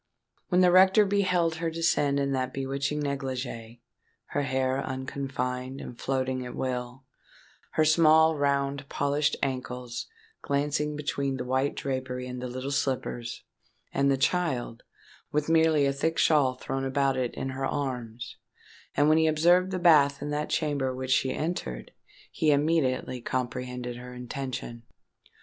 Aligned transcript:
When 0.49 0.61
the 0.61 0.71
rector 0.71 1.05
beheld 1.05 1.57
her 1.57 1.69
descend 1.69 2.19
in 2.19 2.31
that 2.31 2.51
bewitching 2.51 2.99
negligee,—her 3.01 4.41
hair 4.41 4.83
unconfined, 4.83 5.79
and 5.79 5.95
floating 6.01 6.43
at 6.43 6.55
will—her 6.55 7.85
small, 7.85 8.35
round, 8.35 8.89
polished 8.89 9.35
ankles 9.43 10.07
glancing 10.41 10.95
between 10.95 11.37
the 11.37 11.43
white 11.43 11.75
drapery 11.75 12.25
and 12.25 12.41
the 12.41 12.47
little 12.47 12.71
slippers,—and 12.71 14.09
the 14.09 14.17
child, 14.17 14.81
with 15.31 15.49
merely 15.49 15.85
a 15.85 15.93
thick 15.93 16.17
shawl 16.17 16.55
thrown 16.55 16.83
about 16.83 17.15
it, 17.15 17.35
in 17.35 17.49
her 17.49 17.67
arms,—and 17.67 19.07
when 19.07 19.19
he 19.19 19.27
observed 19.27 19.69
the 19.69 19.77
bath 19.77 20.19
in 20.19 20.31
that 20.31 20.49
chamber 20.49 20.95
which 20.95 21.11
she 21.11 21.31
entered, 21.31 21.91
he 22.31 22.49
immediately 22.49 23.21
comprehended 23.21 23.97
her 23.97 24.15
intention. 24.15 24.81